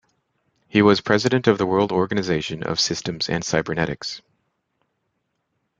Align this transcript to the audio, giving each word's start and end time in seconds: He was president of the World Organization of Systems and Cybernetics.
He 0.67 0.81
was 0.81 0.99
president 0.99 1.45
of 1.45 1.59
the 1.59 1.65
World 1.67 1.91
Organization 1.91 2.63
of 2.63 2.79
Systems 2.79 3.29
and 3.29 3.43
Cybernetics. 3.43 4.23